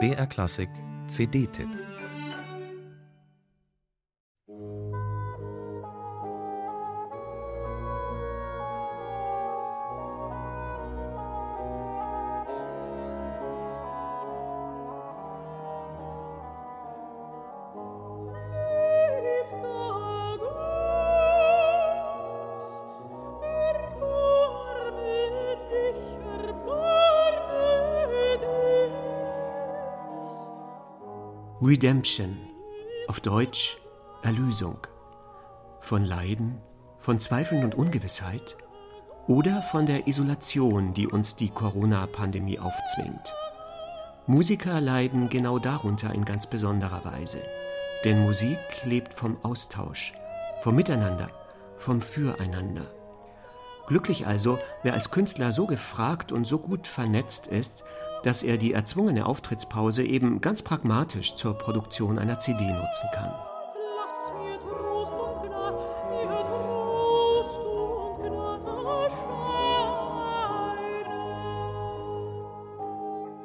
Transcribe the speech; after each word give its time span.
BR 0.00 0.26
Klassik 0.26 0.70
CD-Tipp 1.08 1.93
Redemption, 31.66 32.36
auf 33.08 33.20
Deutsch 33.20 33.78
Erlösung. 34.22 34.86
Von 35.80 36.04
Leiden, 36.04 36.60
von 36.98 37.20
Zweifeln 37.20 37.64
und 37.64 37.74
Ungewissheit 37.74 38.58
oder 39.28 39.62
von 39.62 39.86
der 39.86 40.06
Isolation, 40.06 40.92
die 40.92 41.06
uns 41.06 41.36
die 41.36 41.48
Corona-Pandemie 41.48 42.58
aufzwingt. 42.58 43.34
Musiker 44.26 44.78
leiden 44.78 45.30
genau 45.30 45.58
darunter 45.58 46.12
in 46.12 46.26
ganz 46.26 46.50
besonderer 46.50 47.02
Weise. 47.06 47.40
Denn 48.04 48.20
Musik 48.20 48.58
lebt 48.84 49.14
vom 49.14 49.38
Austausch, 49.42 50.12
vom 50.60 50.74
Miteinander, 50.74 51.30
vom 51.78 52.02
Füreinander. 52.02 52.92
Glücklich 53.86 54.26
also, 54.26 54.58
wer 54.82 54.92
als 54.92 55.10
Künstler 55.10 55.50
so 55.50 55.66
gefragt 55.66 56.30
und 56.30 56.46
so 56.46 56.58
gut 56.58 56.86
vernetzt 56.86 57.46
ist, 57.46 57.84
dass 58.24 58.42
er 58.42 58.56
die 58.56 58.72
erzwungene 58.72 59.26
Auftrittspause 59.26 60.02
eben 60.02 60.40
ganz 60.40 60.62
pragmatisch 60.62 61.36
zur 61.36 61.54
Produktion 61.54 62.18
einer 62.18 62.38
CD 62.38 62.64
nutzen 62.64 63.08
kann. 63.12 63.32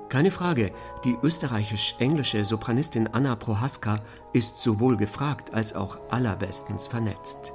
Keine 0.07 0.31
Frage, 0.31 0.71
die 1.03 1.15
österreichisch-englische 1.21 2.43
Sopranistin 2.43 3.07
Anna 3.07 3.35
Prohaska 3.35 3.99
ist 4.33 4.57
sowohl 4.57 4.97
gefragt 4.97 5.53
als 5.53 5.75
auch 5.75 5.99
allerbestens 6.09 6.87
vernetzt. 6.87 7.53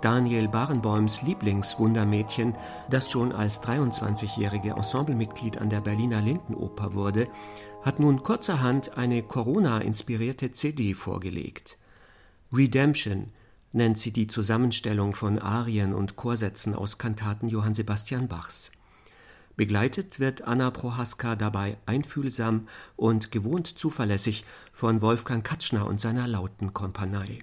Daniel 0.00 0.48
Barenboims 0.48 1.22
Lieblingswundermädchen, 1.22 2.54
das 2.88 3.10
schon 3.10 3.32
als 3.32 3.62
23-jährige 3.62 4.70
Ensemblemitglied 4.70 5.58
an 5.58 5.68
der 5.68 5.82
Berliner 5.82 6.22
Lindenoper 6.22 6.94
wurde, 6.94 7.28
hat 7.82 8.00
nun 8.00 8.22
kurzerhand 8.22 8.96
eine 8.96 9.22
Corona-inspirierte 9.22 10.52
CD 10.52 10.94
vorgelegt. 10.94 11.76
Redemption 12.52 13.28
nennt 13.72 13.98
sie 13.98 14.10
die 14.10 14.26
Zusammenstellung 14.26 15.14
von 15.14 15.38
Arien 15.38 15.92
und 15.92 16.16
Chorsätzen 16.16 16.74
aus 16.74 16.96
Kantaten 16.96 17.48
Johann 17.48 17.74
Sebastian 17.74 18.26
Bachs. 18.26 18.72
Begleitet 19.56 20.18
wird 20.18 20.42
Anna 20.42 20.70
Prohaska 20.70 21.36
dabei 21.36 21.76
einfühlsam 21.84 22.68
und 22.96 23.30
gewohnt 23.30 23.66
zuverlässig 23.66 24.46
von 24.72 25.02
Wolfgang 25.02 25.44
Katschner 25.44 25.86
und 25.86 26.00
seiner 26.00 26.26
lauten 26.26 26.72
Kompanei. 26.72 27.40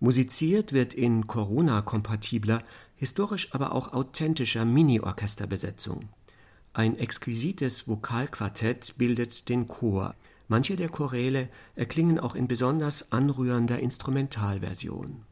Musiziert 0.00 0.72
wird 0.72 0.94
in 0.94 1.26
Corona-kompatibler, 1.26 2.62
historisch 2.96 3.54
aber 3.54 3.72
auch 3.72 3.92
authentischer 3.92 4.64
Mini-Orchesterbesetzung. 4.64 6.08
Ein 6.72 6.98
exquisites 6.98 7.86
Vokalquartett 7.86 8.94
bildet 8.96 9.48
den 9.48 9.68
Chor. 9.68 10.14
Manche 10.48 10.76
der 10.76 10.88
Choräle 10.88 11.48
erklingen 11.76 12.18
auch 12.18 12.34
in 12.34 12.48
besonders 12.48 13.12
anrührender 13.12 13.78
Instrumentalversion 13.78 15.24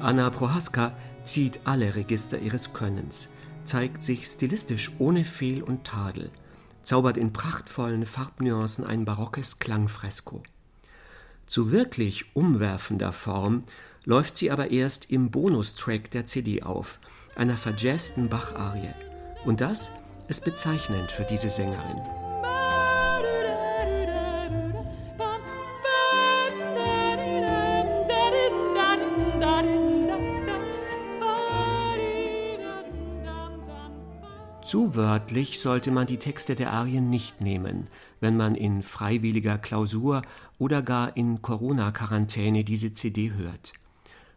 Anna 0.00 0.30
Prohaska 0.30 0.92
zieht 1.24 1.60
alle 1.64 1.94
Register 1.94 2.38
ihres 2.38 2.72
Könnens, 2.72 3.28
zeigt 3.64 4.02
sich 4.02 4.26
stilistisch 4.26 4.92
ohne 4.98 5.24
Fehl 5.24 5.62
und 5.62 5.84
Tadel, 5.84 6.30
zaubert 6.82 7.18
in 7.18 7.32
prachtvollen 7.32 8.06
Farbnuancen 8.06 8.84
ein 8.84 9.04
barockes 9.04 9.58
Klangfresko. 9.58 10.42
Zu 11.46 11.70
wirklich 11.70 12.34
umwerfender 12.34 13.12
Form 13.12 13.64
läuft 14.04 14.36
sie 14.36 14.50
aber 14.50 14.70
erst 14.70 15.10
im 15.10 15.30
Bonustrack 15.30 16.10
der 16.10 16.24
CD 16.24 16.62
auf, 16.62 16.98
einer 17.36 17.56
verjazzten 17.56 18.28
Bach-Arie. 18.28 18.94
Und 19.44 19.60
das 19.60 19.90
ist 20.28 20.44
bezeichnend 20.44 21.12
für 21.12 21.24
diese 21.24 21.50
Sängerin. 21.50 22.19
Zu 34.70 34.94
wörtlich 34.94 35.58
sollte 35.58 35.90
man 35.90 36.06
die 36.06 36.18
Texte 36.18 36.54
der 36.54 36.72
Arien 36.72 37.10
nicht 37.10 37.40
nehmen, 37.40 37.88
wenn 38.20 38.36
man 38.36 38.54
in 38.54 38.84
freiwilliger 38.84 39.58
Klausur 39.58 40.22
oder 40.60 40.80
gar 40.80 41.16
in 41.16 41.42
Corona-Quarantäne 41.42 42.62
diese 42.62 42.92
CD 42.92 43.32
hört. 43.32 43.72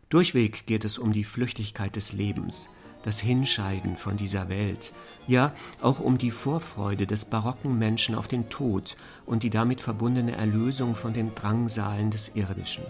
Durchweg 0.09 0.65
geht 0.65 0.85
es 0.85 0.97
um 0.97 1.13
die 1.13 1.23
Flüchtigkeit 1.23 1.95
des 1.95 2.13
Lebens, 2.13 2.67
das 3.03 3.19
Hinscheiden 3.19 3.95
von 3.95 4.17
dieser 4.17 4.49
Welt, 4.49 4.91
ja 5.27 5.53
auch 5.81 5.99
um 5.99 6.17
die 6.17 6.31
Vorfreude 6.31 7.05
des 7.05 7.25
barocken 7.25 7.77
Menschen 7.77 8.15
auf 8.15 8.27
den 8.27 8.49
Tod 8.49 8.97
und 9.27 9.43
die 9.43 9.51
damit 9.51 9.81
verbundene 9.81 10.35
Erlösung 10.35 10.95
von 10.95 11.13
den 11.13 11.35
Drangsalen 11.35 12.09
des 12.09 12.35
Irdischen. 12.35 12.85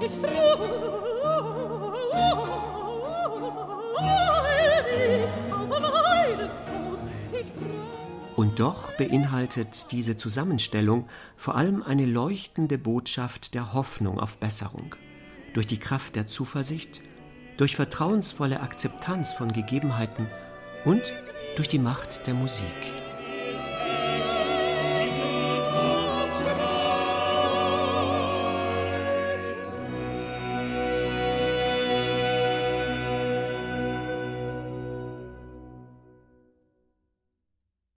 Ich 0.00 1.07
Und 8.38 8.60
doch 8.60 8.92
beinhaltet 8.92 9.90
diese 9.90 10.16
Zusammenstellung 10.16 11.08
vor 11.36 11.56
allem 11.56 11.82
eine 11.82 12.06
leuchtende 12.06 12.78
Botschaft 12.78 13.52
der 13.52 13.72
Hoffnung 13.72 14.20
auf 14.20 14.38
Besserung. 14.38 14.94
Durch 15.54 15.66
die 15.66 15.80
Kraft 15.80 16.14
der 16.14 16.28
Zuversicht, 16.28 17.02
durch 17.56 17.74
vertrauensvolle 17.74 18.60
Akzeptanz 18.60 19.32
von 19.32 19.50
Gegebenheiten 19.50 20.28
und 20.84 21.12
durch 21.56 21.66
die 21.66 21.80
Macht 21.80 22.28
der 22.28 22.34
Musik. 22.34 23.07